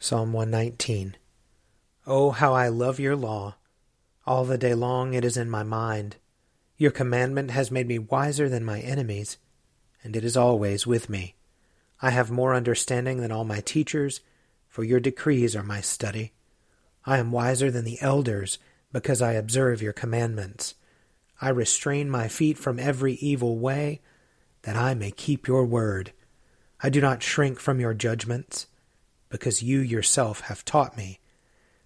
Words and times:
Psalm 0.00 0.32
119 0.32 1.16
Oh, 2.06 2.30
how 2.30 2.54
I 2.54 2.68
love 2.68 3.00
your 3.00 3.16
law! 3.16 3.56
All 4.24 4.44
the 4.44 4.56
day 4.56 4.72
long 4.72 5.12
it 5.12 5.24
is 5.24 5.36
in 5.36 5.50
my 5.50 5.64
mind. 5.64 6.16
Your 6.76 6.92
commandment 6.92 7.50
has 7.50 7.72
made 7.72 7.88
me 7.88 7.98
wiser 7.98 8.48
than 8.48 8.64
my 8.64 8.78
enemies, 8.78 9.38
and 10.04 10.14
it 10.14 10.24
is 10.24 10.36
always 10.36 10.86
with 10.86 11.08
me. 11.08 11.34
I 12.00 12.10
have 12.10 12.30
more 12.30 12.54
understanding 12.54 13.20
than 13.20 13.32
all 13.32 13.42
my 13.42 13.60
teachers, 13.60 14.20
for 14.68 14.84
your 14.84 15.00
decrees 15.00 15.56
are 15.56 15.64
my 15.64 15.80
study. 15.80 16.32
I 17.04 17.18
am 17.18 17.32
wiser 17.32 17.68
than 17.68 17.84
the 17.84 18.00
elders, 18.00 18.60
because 18.92 19.20
I 19.20 19.32
observe 19.32 19.82
your 19.82 19.92
commandments. 19.92 20.76
I 21.40 21.48
restrain 21.48 22.08
my 22.08 22.28
feet 22.28 22.56
from 22.56 22.78
every 22.78 23.14
evil 23.14 23.58
way, 23.58 24.00
that 24.62 24.76
I 24.76 24.94
may 24.94 25.10
keep 25.10 25.48
your 25.48 25.64
word. 25.64 26.12
I 26.80 26.88
do 26.88 27.00
not 27.00 27.20
shrink 27.20 27.58
from 27.58 27.80
your 27.80 27.94
judgments, 27.94 28.68
because 29.28 29.62
you 29.62 29.80
yourself 29.80 30.40
have 30.42 30.64
taught 30.64 30.96
me. 30.96 31.20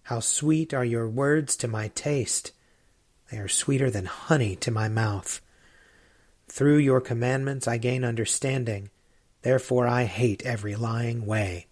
How 0.05 0.21
sweet 0.21 0.75
are 0.75 0.85
your 0.85 1.09
words 1.09 1.57
to 1.57 1.69
my 1.69 1.89
taste! 1.89 2.53
They 3.31 3.39
are 3.39 3.49
sweeter 3.49 3.91
than 3.91 4.05
honey 4.05 4.57
to 4.57 4.71
my 4.71 4.89
mouth. 4.89 5.41
Through 6.49 6.79
your 6.79 7.01
commandments 7.01 7.67
I 7.67 7.79
gain 7.79 8.05
understanding, 8.05 8.91
therefore 9.43 9.87
I 9.87 10.05
hate 10.05 10.45
every 10.45 10.75
lying 10.75 11.25
way. 11.25 11.67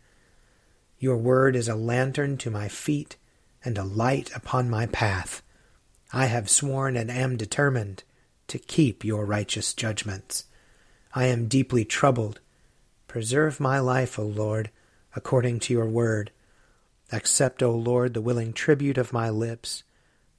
Your 0.99 1.17
word 1.17 1.55
is 1.55 1.69
a 1.69 1.75
lantern 1.75 2.39
to 2.39 2.51
my 2.51 2.69
feet 2.69 3.17
and 3.65 3.77
a 3.77 3.85
light 3.85 4.31
upon 4.35 4.71
my 4.71 4.87
path. 4.87 5.43
I 6.13 6.27
have 6.27 6.51
sworn 6.51 6.97
and 6.97 7.11
am 7.11 7.37
determined 7.37 8.05
to 8.49 8.59
keep 8.59 9.05
your 9.05 9.27
righteous 9.27 9.75
judgments. 9.75 10.45
I 11.15 11.27
am 11.27 11.47
deeply 11.49 11.85
troubled 11.85 12.41
Preserve 13.07 13.59
my 13.59 13.81
life, 13.81 14.21
O 14.21 14.23
Lord, 14.23 14.71
according 15.17 15.61
to 15.61 15.73
your 15.73 15.87
word. 15.87 16.31
Accept, 17.13 17.63
O 17.63 17.73
Lord, 17.73 18.15
the 18.15 18.21
willing 18.21 18.53
tribute 18.53 18.99
of 18.99 19.13
my 19.13 19.31
lips, 19.31 19.83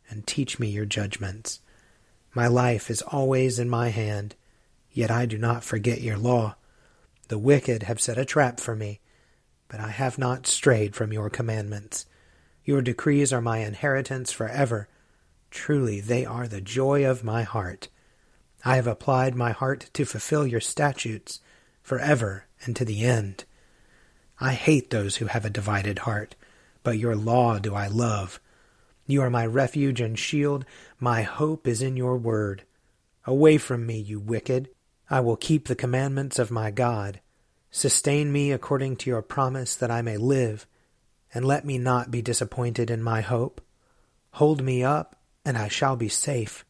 and 0.09 0.25
teach 0.25 0.59
me 0.59 0.69
your 0.69 0.85
judgments. 0.85 1.59
My 2.33 2.47
life 2.47 2.89
is 2.89 3.01
always 3.01 3.59
in 3.59 3.69
my 3.69 3.89
hand, 3.89 4.35
yet 4.91 5.11
I 5.11 5.25
do 5.25 5.37
not 5.37 5.63
forget 5.63 6.01
your 6.01 6.17
law. 6.17 6.55
The 7.27 7.37
wicked 7.37 7.83
have 7.83 8.01
set 8.01 8.17
a 8.17 8.25
trap 8.25 8.59
for 8.59 8.75
me, 8.75 8.99
but 9.67 9.79
I 9.79 9.89
have 9.89 10.17
not 10.17 10.47
strayed 10.47 10.95
from 10.95 11.13
your 11.13 11.29
commandments. 11.29 12.05
Your 12.63 12.81
decrees 12.81 13.33
are 13.33 13.41
my 13.41 13.59
inheritance 13.59 14.31
forever. 14.31 14.87
Truly, 15.49 15.99
they 15.99 16.25
are 16.25 16.47
the 16.47 16.61
joy 16.61 17.05
of 17.05 17.23
my 17.23 17.43
heart. 17.43 17.89
I 18.63 18.75
have 18.75 18.87
applied 18.87 19.35
my 19.35 19.51
heart 19.51 19.89
to 19.93 20.05
fulfill 20.05 20.45
your 20.45 20.59
statutes 20.61 21.39
forever 21.81 22.45
and 22.63 22.75
to 22.75 22.85
the 22.85 23.03
end. 23.03 23.45
I 24.43 24.53
hate 24.53 24.89
those 24.89 25.17
who 25.17 25.27
have 25.27 25.45
a 25.45 25.51
divided 25.51 25.99
heart, 25.99 26.35
but 26.81 26.97
your 26.97 27.15
law 27.15 27.59
do 27.59 27.75
I 27.75 27.85
love. 27.85 28.39
You 29.05 29.21
are 29.21 29.29
my 29.29 29.45
refuge 29.45 30.01
and 30.01 30.17
shield. 30.17 30.65
My 30.99 31.21
hope 31.21 31.67
is 31.67 31.83
in 31.83 31.95
your 31.95 32.17
word. 32.17 32.63
Away 33.27 33.59
from 33.59 33.85
me, 33.85 33.99
you 33.99 34.19
wicked. 34.19 34.69
I 35.11 35.19
will 35.19 35.35
keep 35.35 35.67
the 35.67 35.75
commandments 35.75 36.39
of 36.39 36.49
my 36.49 36.71
God. 36.71 37.19
Sustain 37.69 38.31
me 38.31 38.51
according 38.51 38.95
to 38.97 39.11
your 39.11 39.21
promise 39.21 39.75
that 39.75 39.91
I 39.91 40.01
may 40.01 40.17
live, 40.17 40.65
and 41.35 41.45
let 41.45 41.63
me 41.63 41.77
not 41.77 42.09
be 42.09 42.23
disappointed 42.23 42.89
in 42.89 43.03
my 43.03 43.21
hope. 43.21 43.61
Hold 44.31 44.63
me 44.63 44.83
up, 44.83 45.17
and 45.45 45.55
I 45.55 45.67
shall 45.67 45.95
be 45.95 46.09
safe, 46.09 46.65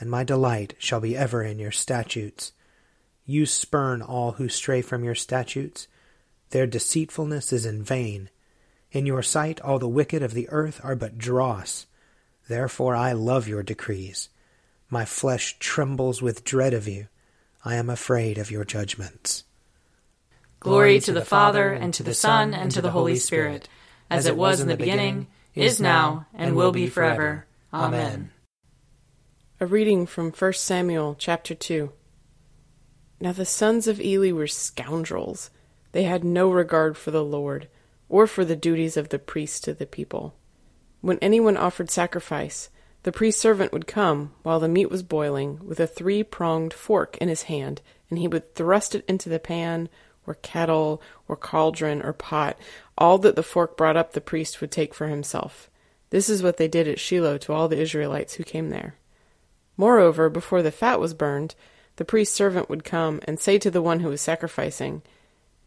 and 0.00 0.10
my 0.10 0.24
delight 0.24 0.74
shall 0.78 1.00
be 1.00 1.16
ever 1.16 1.44
in 1.44 1.60
your 1.60 1.70
statutes. 1.70 2.50
You 3.24 3.46
spurn 3.46 4.02
all 4.02 4.32
who 4.32 4.48
stray 4.48 4.82
from 4.82 5.04
your 5.04 5.14
statutes. 5.14 5.86
Their 6.50 6.66
deceitfulness 6.66 7.52
is 7.52 7.66
in 7.66 7.82
vain. 7.82 8.30
In 8.92 9.06
your 9.06 9.22
sight 9.22 9.60
all 9.60 9.78
the 9.78 9.88
wicked 9.88 10.22
of 10.22 10.34
the 10.34 10.48
earth 10.50 10.80
are 10.82 10.96
but 10.96 11.18
dross. 11.18 11.86
Therefore 12.48 12.94
I 12.94 13.12
love 13.12 13.48
your 13.48 13.62
decrees. 13.62 14.28
My 14.88 15.04
flesh 15.04 15.56
trembles 15.58 16.22
with 16.22 16.44
dread 16.44 16.72
of 16.72 16.86
you. 16.86 17.08
I 17.64 17.74
am 17.74 17.90
afraid 17.90 18.38
of 18.38 18.50
your 18.50 18.64
judgments. 18.64 19.42
Glory 20.60 21.00
to 21.00 21.12
the 21.12 21.24
Father, 21.24 21.72
and 21.72 21.92
to 21.94 22.02
the 22.02 22.14
Son, 22.14 22.54
and 22.54 22.70
to 22.70 22.80
the 22.80 22.90
Holy 22.90 23.16
Spirit, 23.16 23.68
as 24.08 24.26
it 24.26 24.36
was 24.36 24.60
in 24.60 24.68
the 24.68 24.76
beginning, 24.76 25.26
is 25.54 25.80
now, 25.80 26.26
and 26.32 26.54
will 26.54 26.72
be 26.72 26.88
forever. 26.88 27.46
Amen. 27.74 28.30
A 29.58 29.66
reading 29.66 30.06
from 30.06 30.30
1 30.30 30.52
Samuel 30.54 31.16
chapter 31.18 31.54
2. 31.54 31.92
Now 33.20 33.32
the 33.32 33.44
sons 33.44 33.88
of 33.88 34.00
Eli 34.00 34.32
were 34.32 34.46
scoundrels. 34.46 35.50
They 35.96 36.02
had 36.02 36.24
no 36.24 36.50
regard 36.50 36.98
for 36.98 37.10
the 37.10 37.24
Lord, 37.24 37.68
or 38.10 38.26
for 38.26 38.44
the 38.44 38.54
duties 38.54 38.98
of 38.98 39.08
the 39.08 39.18
priest 39.18 39.64
to 39.64 39.72
the 39.72 39.86
people. 39.86 40.34
When 41.00 41.18
anyone 41.20 41.56
offered 41.56 41.90
sacrifice, 41.90 42.68
the 43.04 43.12
priest's 43.12 43.40
servant 43.40 43.72
would 43.72 43.86
come, 43.86 44.34
while 44.42 44.60
the 44.60 44.68
meat 44.68 44.90
was 44.90 45.02
boiling, 45.02 45.58
with 45.66 45.80
a 45.80 45.86
three 45.86 46.22
pronged 46.22 46.74
fork 46.74 47.16
in 47.16 47.30
his 47.30 47.44
hand, 47.44 47.80
and 48.10 48.18
he 48.18 48.28
would 48.28 48.54
thrust 48.54 48.94
it 48.94 49.06
into 49.08 49.30
the 49.30 49.38
pan, 49.38 49.88
or 50.26 50.34
kettle, 50.34 51.00
or 51.28 51.34
cauldron, 51.34 52.02
or 52.02 52.12
pot. 52.12 52.58
All 52.98 53.16
that 53.16 53.34
the 53.34 53.42
fork 53.42 53.74
brought 53.74 53.96
up 53.96 54.12
the 54.12 54.20
priest 54.20 54.60
would 54.60 54.70
take 54.70 54.92
for 54.92 55.06
himself. 55.06 55.70
This 56.10 56.28
is 56.28 56.42
what 56.42 56.58
they 56.58 56.68
did 56.68 56.86
at 56.86 57.00
Shiloh 57.00 57.38
to 57.38 57.54
all 57.54 57.68
the 57.68 57.80
Israelites 57.80 58.34
who 58.34 58.44
came 58.44 58.68
there. 58.68 58.96
Moreover, 59.78 60.28
before 60.28 60.60
the 60.60 60.70
fat 60.70 61.00
was 61.00 61.14
burned, 61.14 61.54
the 61.96 62.04
priest's 62.04 62.36
servant 62.36 62.68
would 62.68 62.84
come 62.84 63.22
and 63.26 63.40
say 63.40 63.56
to 63.56 63.70
the 63.70 63.80
one 63.80 64.00
who 64.00 64.10
was 64.10 64.20
sacrificing, 64.20 65.00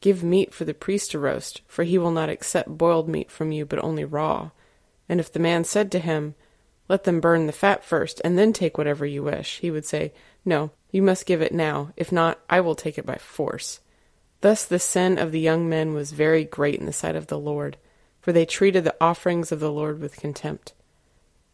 Give 0.02 0.24
meat 0.24 0.54
for 0.54 0.66
the 0.66 0.74
priest 0.74 1.12
to 1.12 1.20
roast, 1.20 1.62
for 1.68 1.84
he 1.84 1.98
will 1.98 2.12
not 2.12 2.30
accept 2.30 2.78
boiled 2.78 3.10
meat 3.10 3.30
from 3.30 3.52
you, 3.52 3.66
but 3.66 3.84
only 3.84 4.06
raw. 4.06 4.52
And 5.08 5.20
if 5.20 5.32
the 5.32 5.40
man 5.40 5.64
said 5.64 5.92
to 5.92 6.00
him, 6.00 6.36
let 6.90 7.04
them 7.04 7.22
burn 7.22 7.46
the 7.46 7.54
fat 7.54 7.86
first, 7.86 8.20
and 8.26 8.38
then 8.38 8.52
take 8.52 8.78
whatever 8.78 9.06
you 9.06 9.22
wish. 9.22 9.60
He 9.60 9.70
would 9.70 9.86
say, 9.86 10.12
No, 10.44 10.72
you 10.92 11.04
must 11.04 11.28
give 11.28 11.42
it 11.42 11.54
now. 11.54 11.94
If 11.96 12.12
not, 12.12 12.40
I 12.50 12.62
will 12.62 12.76
take 12.76 12.98
it 12.98 13.06
by 13.06 13.18
force. 13.18 13.80
Thus 14.42 14.66
the 14.66 14.80
sin 14.80 15.20
of 15.20 15.32
the 15.32 15.40
young 15.40 15.70
men 15.70 15.94
was 15.94 16.12
very 16.12 16.44
great 16.44 16.80
in 16.80 16.88
the 16.88 16.94
sight 16.94 17.16
of 17.16 17.28
the 17.28 17.38
Lord, 17.38 17.78
for 18.20 18.34
they 18.34 18.46
treated 18.46 18.84
the 18.84 18.96
offerings 19.00 19.52
of 19.52 19.60
the 19.60 19.72
Lord 19.72 20.02
with 20.02 20.18
contempt. 20.18 20.74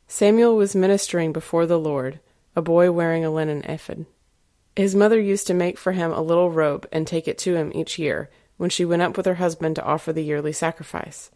Samuel 0.07 0.56
was 0.56 0.75
ministering 0.75 1.33
before 1.33 1.65
the 1.65 1.80
Lord, 1.80 2.21
a 2.56 2.62
boy 2.62 2.92
wearing 2.92 3.25
a 3.25 3.31
linen 3.31 3.63
ephod. 3.63 4.06
His 4.75 4.95
mother 4.95 5.19
used 5.19 5.48
to 5.48 5.54
make 5.54 5.77
for 5.77 5.94
him 5.94 6.12
a 6.12 6.22
little 6.22 6.51
robe 6.51 6.88
and 6.92 7.07
take 7.07 7.27
it 7.27 7.38
to 7.39 7.56
him 7.56 7.72
each 7.74 7.98
year, 7.98 8.30
when 8.57 8.69
she 8.69 8.86
went 8.86 9.01
up 9.01 9.18
with 9.18 9.25
her 9.25 9.36
husband 9.36 9.75
to 9.77 9.83
offer 9.83 10.12
the 10.12 10.24
yearly 10.24 10.51
sacrifice. 10.51 11.31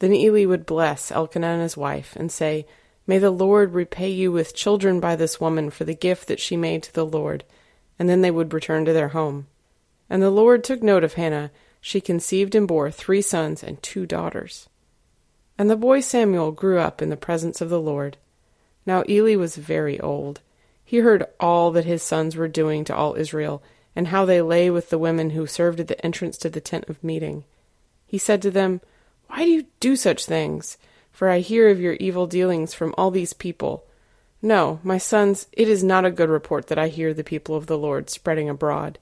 Then 0.00 0.12
Eli 0.12 0.46
would 0.46 0.66
bless 0.66 1.12
Elkanah 1.12 1.46
and 1.46 1.62
his 1.62 1.76
wife, 1.76 2.16
and 2.16 2.30
say, 2.30 2.66
May 3.06 3.18
the 3.18 3.30
Lord 3.30 3.72
repay 3.72 4.10
you 4.10 4.32
with 4.32 4.54
children 4.54 5.00
by 5.00 5.16
this 5.16 5.40
woman 5.40 5.70
for 5.70 5.84
the 5.84 5.94
gift 5.94 6.28
that 6.28 6.40
she 6.40 6.56
made 6.56 6.82
to 6.84 6.92
the 6.92 7.06
Lord. 7.06 7.44
And 7.98 8.08
then 8.08 8.20
they 8.20 8.30
would 8.30 8.52
return 8.52 8.84
to 8.84 8.92
their 8.92 9.08
home. 9.08 9.46
And 10.08 10.22
the 10.22 10.30
Lord 10.30 10.62
took 10.64 10.82
note 10.82 11.04
of 11.04 11.14
Hannah. 11.14 11.50
She 11.80 12.00
conceived 12.00 12.54
and 12.54 12.66
bore 12.66 12.90
three 12.90 13.22
sons 13.22 13.62
and 13.62 13.82
two 13.82 14.06
daughters. 14.06 14.68
And 15.58 15.68
the 15.68 15.76
boy 15.76 16.00
Samuel 16.00 16.52
grew 16.52 16.78
up 16.78 17.02
in 17.02 17.10
the 17.10 17.16
presence 17.16 17.60
of 17.60 17.70
the 17.70 17.80
Lord. 17.80 18.16
Now 18.86 19.04
Eli 19.08 19.36
was 19.36 19.56
very 19.56 20.00
old. 20.00 20.40
He 20.92 20.98
heard 20.98 21.24
all 21.40 21.70
that 21.70 21.86
his 21.86 22.02
sons 22.02 22.36
were 22.36 22.48
doing 22.48 22.84
to 22.84 22.94
all 22.94 23.14
Israel, 23.14 23.62
and 23.96 24.08
how 24.08 24.26
they 24.26 24.42
lay 24.42 24.68
with 24.68 24.90
the 24.90 24.98
women 24.98 25.30
who 25.30 25.46
served 25.46 25.80
at 25.80 25.88
the 25.88 26.04
entrance 26.04 26.36
to 26.36 26.50
the 26.50 26.60
tent 26.60 26.84
of 26.86 27.02
meeting. 27.02 27.44
He 28.06 28.18
said 28.18 28.42
to 28.42 28.50
them, 28.50 28.82
Why 29.28 29.46
do 29.46 29.50
you 29.50 29.64
do 29.80 29.96
such 29.96 30.26
things? 30.26 30.76
for 31.10 31.30
I 31.30 31.38
hear 31.38 31.70
of 31.70 31.80
your 31.80 31.94
evil 31.94 32.26
dealings 32.26 32.74
from 32.74 32.94
all 32.98 33.10
these 33.10 33.32
people. 33.32 33.86
No, 34.42 34.80
my 34.82 34.98
sons, 34.98 35.46
it 35.52 35.66
is 35.66 35.82
not 35.82 36.04
a 36.04 36.10
good 36.10 36.28
report 36.28 36.66
that 36.66 36.78
I 36.78 36.88
hear 36.88 37.14
the 37.14 37.24
people 37.24 37.56
of 37.56 37.68
the 37.68 37.78
Lord 37.78 38.10
spreading 38.10 38.50
abroad. 38.50 38.98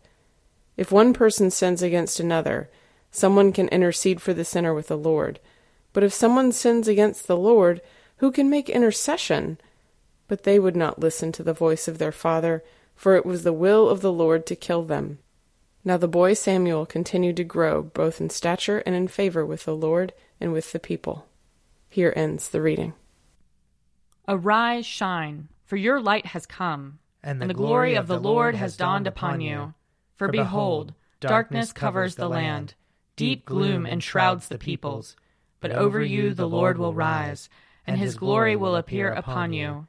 If 0.76 0.92
one 0.92 1.12
person 1.12 1.50
sins 1.50 1.82
against 1.82 2.20
another, 2.20 2.70
someone 3.10 3.52
can 3.52 3.66
intercede 3.66 4.22
for 4.22 4.32
the 4.32 4.44
sinner 4.44 4.72
with 4.72 4.86
the 4.86 4.96
Lord. 4.96 5.40
But 5.92 6.04
if 6.04 6.12
someone 6.12 6.52
sins 6.52 6.86
against 6.86 7.26
the 7.26 7.36
Lord, 7.36 7.80
who 8.18 8.30
can 8.30 8.48
make 8.48 8.68
intercession? 8.68 9.58
But 10.30 10.44
they 10.44 10.60
would 10.60 10.76
not 10.76 11.00
listen 11.00 11.32
to 11.32 11.42
the 11.42 11.52
voice 11.52 11.88
of 11.88 11.98
their 11.98 12.12
father, 12.12 12.62
for 12.94 13.16
it 13.16 13.26
was 13.26 13.42
the 13.42 13.52
will 13.52 13.88
of 13.88 14.00
the 14.00 14.12
Lord 14.12 14.46
to 14.46 14.54
kill 14.54 14.84
them. 14.84 15.18
Now 15.84 15.96
the 15.96 16.06
boy 16.06 16.34
Samuel 16.34 16.86
continued 16.86 17.36
to 17.38 17.42
grow 17.42 17.82
both 17.82 18.20
in 18.20 18.30
stature 18.30 18.78
and 18.86 18.94
in 18.94 19.08
favor 19.08 19.44
with 19.44 19.64
the 19.64 19.74
Lord 19.74 20.12
and 20.40 20.52
with 20.52 20.70
the 20.70 20.78
people. 20.78 21.26
Here 21.88 22.12
ends 22.14 22.50
the 22.50 22.62
reading. 22.62 22.92
Arise, 24.28 24.86
shine, 24.86 25.48
for 25.64 25.76
your 25.76 26.00
light 26.00 26.26
has 26.26 26.46
come, 26.46 27.00
and 27.24 27.40
the, 27.40 27.42
and 27.46 27.50
the 27.50 27.54
glory 27.54 27.96
of 27.96 28.06
the 28.06 28.20
Lord 28.20 28.54
has 28.54 28.76
dawned 28.76 29.08
upon 29.08 29.40
you. 29.40 29.74
For 30.14 30.28
behold, 30.28 30.94
darkness 31.18 31.72
covers 31.72 32.14
the 32.14 32.28
land, 32.28 32.74
deep 33.16 33.44
gloom 33.44 33.84
enshrouds 33.84 34.46
the 34.46 34.58
peoples. 34.58 35.16
But 35.58 35.72
over 35.72 36.00
you 36.00 36.34
the 36.34 36.48
Lord 36.48 36.78
will 36.78 36.94
rise, 36.94 37.48
and 37.84 37.98
his 37.98 38.14
glory 38.14 38.54
will 38.54 38.76
appear 38.76 39.10
upon 39.10 39.52
you. 39.52 39.88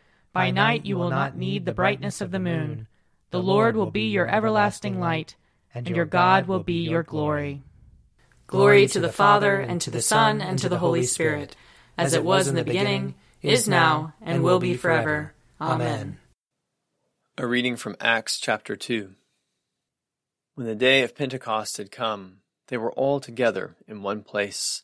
By 0.33 0.51
night 0.51 0.85
you 0.85 0.97
will 0.97 1.09
not 1.09 1.35
need 1.35 1.65
the 1.65 1.73
brightness 1.73 2.21
of 2.21 2.31
the 2.31 2.39
moon. 2.39 2.87
The 3.31 3.41
Lord 3.41 3.75
will 3.75 3.91
be 3.91 4.09
your 4.09 4.27
everlasting 4.27 4.99
light, 4.99 5.35
and 5.73 5.87
your 5.89 6.05
God 6.05 6.47
will 6.47 6.63
be 6.63 6.83
your 6.87 7.03
glory. 7.03 7.63
Glory 8.47 8.87
to 8.87 8.99
the 8.99 9.11
Father, 9.11 9.59
and 9.59 9.79
to 9.81 9.91
the 9.91 10.01
Son, 10.01 10.41
and 10.41 10.59
to 10.59 10.69
the 10.69 10.79
Holy 10.79 11.03
Spirit, 11.03 11.55
as 11.97 12.13
it 12.13 12.23
was 12.23 12.47
in 12.47 12.55
the 12.55 12.63
beginning, 12.63 13.15
is 13.41 13.67
now, 13.67 14.13
and 14.21 14.43
will 14.43 14.59
be 14.59 14.75
forever. 14.75 15.33
Amen. 15.59 16.17
A 17.37 17.47
reading 17.47 17.75
from 17.75 17.95
Acts 17.99 18.39
chapter 18.39 18.75
2. 18.75 19.15
When 20.55 20.67
the 20.67 20.75
day 20.75 21.03
of 21.03 21.15
Pentecost 21.15 21.77
had 21.77 21.91
come, 21.91 22.39
they 22.67 22.77
were 22.77 22.91
all 22.93 23.19
together 23.19 23.75
in 23.87 24.03
one 24.03 24.21
place. 24.21 24.83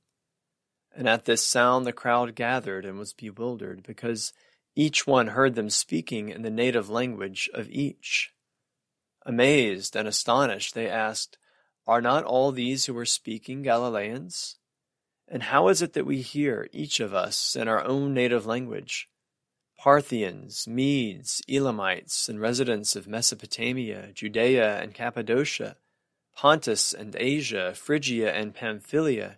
And 0.95 1.07
at 1.07 1.25
this 1.25 1.43
sound 1.43 1.85
the 1.85 1.93
crowd 1.93 2.35
gathered 2.35 2.85
and 2.85 2.99
was 2.99 3.13
bewildered, 3.13 3.83
because 3.83 4.33
each 4.75 5.07
one 5.07 5.27
heard 5.27 5.55
them 5.55 5.69
speaking 5.69 6.29
in 6.29 6.41
the 6.41 6.49
native 6.49 6.89
language 6.89 7.49
of 7.53 7.69
each. 7.69 8.33
Amazed 9.25 9.95
and 9.95 10.07
astonished, 10.07 10.73
they 10.73 10.89
asked, 10.89 11.37
are 11.87 12.01
not 12.01 12.23
all 12.23 12.51
these 12.51 12.85
who 12.85 12.97
are 12.97 13.05
speaking 13.05 13.63
Galileans? 13.63 14.57
And 15.27 15.43
how 15.43 15.67
is 15.69 15.81
it 15.81 15.93
that 15.93 16.05
we 16.05 16.21
hear, 16.21 16.67
each 16.71 16.99
of 16.99 17.13
us, 17.13 17.55
in 17.55 17.67
our 17.67 17.83
own 17.83 18.13
native 18.13 18.45
language? 18.45 19.09
Parthians, 19.77 20.67
Medes, 20.67 21.41
Elamites, 21.49 22.29
and 22.29 22.39
residents 22.39 22.95
of 22.95 23.07
Mesopotamia, 23.07 24.11
Judea 24.13 24.79
and 24.81 24.93
Cappadocia, 24.93 25.77
Pontus 26.35 26.93
and 26.93 27.15
Asia, 27.17 27.73
Phrygia 27.73 28.31
and 28.31 28.53
Pamphylia, 28.53 29.37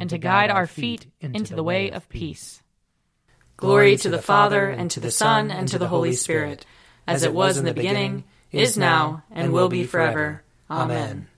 and 0.00 0.08
to 0.10 0.18
guide 0.18 0.50
our 0.50 0.66
feet 0.66 1.06
into 1.20 1.54
the 1.54 1.62
way 1.62 1.90
of 1.90 2.08
peace. 2.08 2.62
Glory 3.58 3.98
to 3.98 4.08
the 4.08 4.22
Father, 4.22 4.70
and 4.70 4.90
to 4.90 4.98
the 4.98 5.10
Son, 5.10 5.50
and 5.50 5.68
to 5.68 5.78
the 5.78 5.88
Holy 5.88 6.14
Spirit, 6.14 6.64
as 7.06 7.22
it 7.22 7.34
was 7.34 7.58
in 7.58 7.66
the 7.66 7.74
beginning, 7.74 8.24
is 8.50 8.78
now, 8.78 9.22
and 9.30 9.52
will 9.52 9.68
be 9.68 9.84
forever. 9.84 10.42
Amen. 10.70 11.28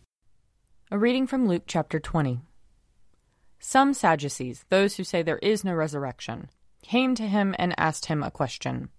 A 0.92 0.98
reading 0.98 1.26
from 1.26 1.48
Luke 1.48 1.64
chapter 1.66 1.98
20. 1.98 2.40
Some 3.58 3.94
Sadducees, 3.94 4.64
those 4.68 4.96
who 4.96 5.02
say 5.02 5.22
there 5.22 5.38
is 5.38 5.64
no 5.64 5.74
resurrection, 5.74 6.48
came 6.82 7.16
to 7.16 7.26
him 7.26 7.56
and 7.58 7.74
asked 7.76 8.06
him 8.06 8.22
a 8.22 8.30
question. 8.30 8.90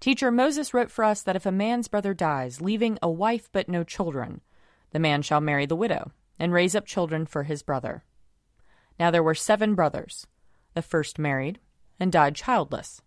Teacher, 0.00 0.30
Moses 0.30 0.72
wrote 0.72 0.90
for 0.90 1.04
us 1.04 1.22
that 1.22 1.36
if 1.36 1.44
a 1.44 1.52
man's 1.52 1.88
brother 1.88 2.14
dies, 2.14 2.62
leaving 2.62 2.98
a 3.02 3.10
wife 3.10 3.50
but 3.52 3.68
no 3.68 3.84
children, 3.84 4.40
the 4.92 4.98
man 4.98 5.20
shall 5.20 5.42
marry 5.42 5.66
the 5.66 5.76
widow 5.76 6.12
and 6.38 6.54
raise 6.54 6.74
up 6.74 6.86
children 6.86 7.26
for 7.26 7.42
his 7.42 7.62
brother. 7.62 8.04
Now 9.00 9.10
there 9.10 9.22
were 9.22 9.34
seven 9.34 9.74
brothers. 9.74 10.26
The 10.74 10.82
first 10.82 11.18
married 11.18 11.58
and 11.98 12.12
died 12.12 12.36
childless. 12.36 13.00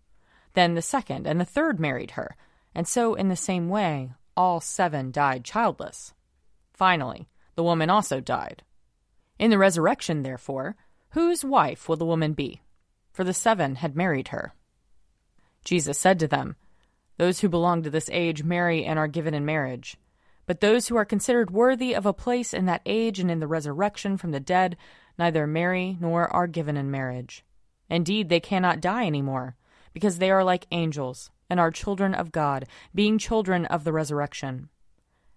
Then 0.54 0.74
the 0.74 0.82
second 0.82 1.26
and 1.26 1.40
the 1.40 1.44
third 1.44 1.78
married 1.78 2.12
her, 2.12 2.36
and 2.74 2.86
so 2.86 3.14
in 3.14 3.28
the 3.28 3.36
same 3.36 3.68
way 3.68 4.12
all 4.36 4.60
seven 4.60 5.12
died 5.12 5.44
childless. 5.44 6.12
Finally, 6.72 7.28
the 7.54 7.62
woman 7.62 7.90
also 7.90 8.20
died. 8.20 8.64
In 9.38 9.50
the 9.50 9.58
resurrection, 9.58 10.24
therefore, 10.24 10.74
whose 11.10 11.44
wife 11.44 11.88
will 11.88 11.96
the 11.96 12.04
woman 12.04 12.32
be? 12.32 12.60
For 13.12 13.22
the 13.22 13.32
seven 13.32 13.76
had 13.76 13.94
married 13.94 14.28
her. 14.28 14.52
Jesus 15.64 15.96
said 15.96 16.18
to 16.18 16.26
them, 16.26 16.56
Those 17.18 17.40
who 17.40 17.48
belong 17.48 17.84
to 17.84 17.90
this 17.90 18.10
age 18.12 18.42
marry 18.42 18.84
and 18.84 18.98
are 18.98 19.06
given 19.06 19.32
in 19.32 19.44
marriage. 19.44 19.96
But 20.46 20.60
those 20.60 20.88
who 20.88 20.96
are 20.96 21.04
considered 21.04 21.52
worthy 21.52 21.94
of 21.94 22.04
a 22.04 22.12
place 22.12 22.52
in 22.52 22.66
that 22.66 22.82
age 22.84 23.20
and 23.20 23.30
in 23.30 23.38
the 23.38 23.46
resurrection 23.46 24.16
from 24.16 24.32
the 24.32 24.40
dead 24.40 24.76
neither 25.18 25.46
marry 25.46 25.96
nor 26.00 26.32
are 26.32 26.46
given 26.46 26.76
in 26.76 26.90
marriage. 26.90 27.44
Indeed, 27.88 28.28
they 28.28 28.40
cannot 28.40 28.80
die 28.80 29.04
any 29.04 29.22
more, 29.22 29.56
because 29.92 30.18
they 30.18 30.30
are 30.30 30.44
like 30.44 30.66
angels 30.70 31.30
and 31.48 31.60
are 31.60 31.70
children 31.70 32.14
of 32.14 32.32
God, 32.32 32.66
being 32.94 33.18
children 33.18 33.66
of 33.66 33.84
the 33.84 33.92
resurrection. 33.92 34.68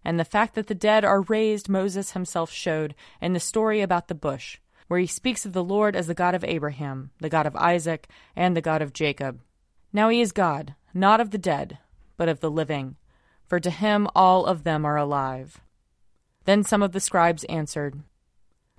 And 0.03 0.19
the 0.19 0.25
fact 0.25 0.55
that 0.55 0.67
the 0.67 0.75
dead 0.75 1.03
are 1.03 1.21
raised, 1.21 1.67
Moses 1.67 2.11
himself 2.11 2.51
showed 2.51 2.95
in 3.21 3.33
the 3.33 3.39
story 3.39 3.81
about 3.81 4.07
the 4.07 4.15
bush, 4.15 4.59
where 4.87 4.99
he 4.99 5.07
speaks 5.07 5.45
of 5.45 5.53
the 5.53 5.63
Lord 5.63 5.95
as 5.95 6.07
the 6.07 6.13
God 6.13 6.33
of 6.33 6.43
Abraham, 6.45 7.11
the 7.19 7.29
God 7.29 7.45
of 7.45 7.55
Isaac, 7.57 8.07
and 8.35 8.55
the 8.55 8.61
God 8.61 8.81
of 8.81 8.93
Jacob. 8.93 9.41
Now 9.91 10.09
he 10.09 10.21
is 10.21 10.31
God, 10.31 10.75
not 10.93 11.19
of 11.19 11.31
the 11.31 11.37
dead, 11.37 11.77
but 12.15 12.29
of 12.29 12.39
the 12.39 12.49
living, 12.49 12.95
for 13.45 13.59
to 13.59 13.69
him 13.69 14.07
all 14.15 14.45
of 14.45 14.63
them 14.63 14.85
are 14.85 14.97
alive. 14.97 15.59
Then 16.45 16.63
some 16.63 16.81
of 16.81 16.93
the 16.93 17.01
scribes 17.01 17.43
answered, 17.45 18.01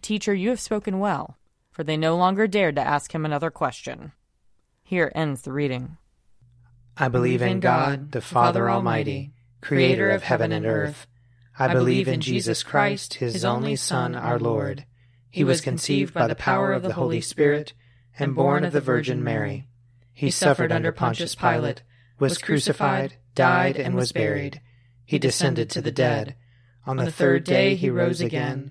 Teacher, 0.03 0.35
you 0.35 0.51
have 0.51 0.61
spoken 0.61 0.99
well, 0.99 1.37
for 1.71 1.85
they 1.85 1.97
no 1.97 2.17
longer 2.17 2.47
dared 2.47 2.77
to 2.77 2.87
ask 2.87 3.15
him 3.15 3.25
another 3.25 3.51
question. 3.51 4.13
Here 4.83 5.13
ends 5.15 5.43
the 5.43 5.53
reading. 5.53 5.99
I 6.97 7.09
believe 7.09 7.43
in 7.43 7.61
God, 7.61 8.13
the 8.13 8.21
Father 8.21 8.69
Almighty, 8.71 9.33
creator 9.61 10.11
of 10.11 10.23
heaven 10.23 10.53
and 10.53 10.67
earth 10.67 11.07
I 11.61 11.73
believe 11.75 12.07
in 12.07 12.21
Jesus 12.21 12.63
Christ, 12.63 13.15
his 13.15 13.45
only 13.45 13.75
Son, 13.75 14.15
our 14.15 14.39
Lord. 14.39 14.85
He 15.29 15.43
was 15.43 15.61
conceived 15.61 16.15
by 16.15 16.29
the 16.29 16.37
power 16.37 16.73
of 16.73 16.85
the 16.85 16.93
Holy 16.93 17.21
Spirit 17.21 17.73
and 18.17 18.35
born 18.35 18.65
of 18.65 18.73
the 18.73 18.81
Virgin 18.81 19.25
Mary. 19.25 19.67
He 20.13 20.31
suffered 20.31 20.71
under 20.71 20.93
Pontius 20.93 21.35
Pilate, 21.35 21.83
was 22.21 22.39
crucified, 22.39 23.17
died, 23.35 23.77
and 23.77 23.97
was 23.97 24.13
buried. 24.13 24.61
He 25.05 25.19
descended 25.19 25.69
to 25.71 25.83
the 25.83 25.91
dead. 25.91 26.37
On 26.87 26.97
the 26.97 27.11
third 27.11 27.43
day 27.43 27.75
he 27.75 27.91
rose 27.91 28.21
again. 28.21 28.71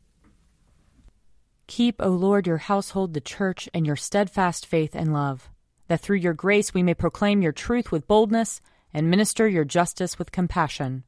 Keep, 1.71 2.01
O 2.01 2.09
Lord, 2.09 2.47
your 2.47 2.57
household, 2.57 3.13
the 3.13 3.21
church, 3.21 3.69
and 3.73 3.87
your 3.87 3.95
steadfast 3.95 4.65
faith 4.65 4.93
and 4.93 5.13
love, 5.13 5.49
that 5.87 6.01
through 6.01 6.17
your 6.17 6.33
grace 6.33 6.73
we 6.73 6.83
may 6.83 6.93
proclaim 6.93 7.41
your 7.41 7.53
truth 7.53 7.93
with 7.93 8.09
boldness 8.09 8.59
and 8.93 9.09
minister 9.09 9.47
your 9.47 9.63
justice 9.63 10.19
with 10.19 10.33
compassion. 10.33 11.05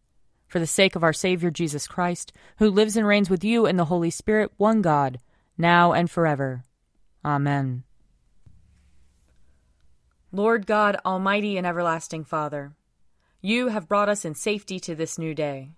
For 0.48 0.60
the 0.60 0.66
sake 0.66 0.96
of 0.96 1.04
our 1.04 1.12
Savior 1.12 1.52
Jesus 1.52 1.86
Christ, 1.86 2.32
who 2.60 2.70
lives 2.70 2.96
and 2.96 3.06
reigns 3.06 3.30
with 3.30 3.44
you 3.44 3.66
in 3.66 3.76
the 3.76 3.84
Holy 3.84 4.10
Spirit, 4.10 4.54
one 4.56 4.82
God, 4.82 5.20
now 5.58 5.92
and 5.92 6.10
forever. 6.10 6.64
Amen. 7.26 7.84
Lord 10.32 10.66
God, 10.66 10.96
Almighty 11.06 11.58
and 11.58 11.68
everlasting 11.68 12.24
Father, 12.24 12.72
you 13.42 13.68
have 13.68 13.90
brought 13.90 14.08
us 14.08 14.24
in 14.24 14.34
safety 14.34 14.80
to 14.80 14.96
this 14.96 15.20
new 15.20 15.36
day. 15.36 15.72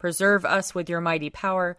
Preserve 0.00 0.44
us 0.44 0.74
with 0.74 0.90
your 0.90 1.00
mighty 1.00 1.30
power, 1.30 1.78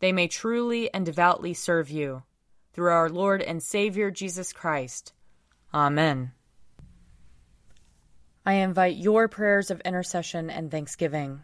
they 0.00 0.12
may 0.12 0.28
truly 0.28 0.92
and 0.92 1.06
devoutly 1.06 1.54
serve 1.54 1.90
you. 1.90 2.22
Through 2.72 2.90
our 2.90 3.08
Lord 3.08 3.40
and 3.40 3.62
Savior 3.62 4.10
Jesus 4.10 4.52
Christ. 4.52 5.12
Amen. 5.72 6.32
I 8.46 8.54
invite 8.54 8.96
your 8.96 9.28
prayers 9.28 9.70
of 9.70 9.80
intercession 9.80 10.50
and 10.50 10.70
thanksgiving. 10.70 11.40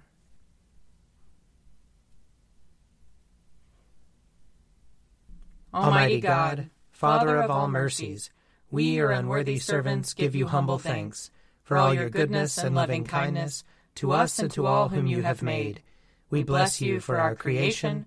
Almighty 5.73 6.21
God, 6.21 6.69
Father 6.91 7.37
of 7.37 7.51
all 7.51 7.69
mercies, 7.69 8.31
we, 8.71 8.85
your 8.97 9.11
unworthy 9.11 9.59
servants, 9.59 10.15
give 10.15 10.35
you 10.35 10.47
humble 10.47 10.79
thanks 10.79 11.31
for 11.63 11.77
all 11.77 11.95
your 11.95 12.11
goodness 12.11 12.59
and 12.59 12.75
loving 12.75 13.05
kindness 13.05 13.65
to 13.95 14.13
us 14.13 14.39
and 14.39 14.51
to 14.51 14.67
all 14.67 14.89
whom 14.89 15.07
you 15.07 15.23
have 15.23 15.43
made. 15.43 15.83
We 16.29 16.43
bless 16.43 16.81
you 16.81 17.01
for 17.01 17.19
our 17.19 17.35
creation, 17.35 18.07